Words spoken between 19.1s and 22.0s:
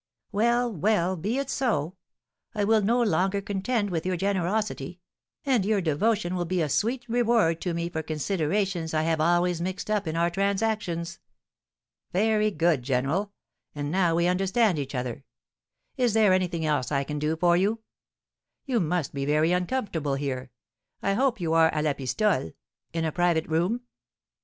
be very uncomfortable here. I hope you are à la